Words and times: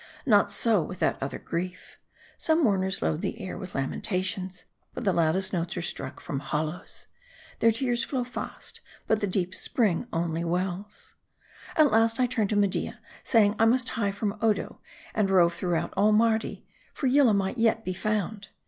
Not 0.25 0.49
so 0.49 0.81
with 0.81 0.97
that 0.97 1.21
other 1.21 1.37
grief. 1.37 1.99
Some 2.35 2.63
mourners 2.63 3.03
load 3.03 3.21
the 3.21 3.39
air 3.39 3.55
with 3.55 3.75
lamentations; 3.75 4.65
but 4.95 5.03
the 5.03 5.13
loudest 5.13 5.53
notes 5.53 5.77
are 5.77 5.83
struck 5.83 6.19
from 6.19 6.39
hollows. 6.39 7.05
Their 7.59 7.69
tears 7.69 8.03
flow 8.03 8.23
fast: 8.23 8.81
but 9.05 9.21
the 9.21 9.27
deep 9.27 9.53
spring 9.53 10.07
only 10.11 10.43
wells. 10.43 11.13
At 11.75 11.91
last 11.91 12.19
I 12.19 12.25
turned 12.25 12.49
to 12.49 12.55
Media, 12.55 12.99
saying 13.23 13.55
I 13.59 13.65
must 13.65 13.89
hie 13.89 14.09
from 14.09 14.39
Odo, 14.41 14.79
and 15.13 15.29
rove 15.29 15.53
throughout 15.53 15.93
all 15.95 16.11
Mardi; 16.11 16.65
for 16.95 17.05
Yillah 17.05 17.35
might 17.35 17.59
yet 17.59 17.85
be 17.85 17.93
found. 17.93 18.49